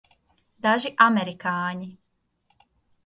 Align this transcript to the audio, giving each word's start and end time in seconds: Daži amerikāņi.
Daži 0.65 0.91
amerikāņi. 1.07 1.93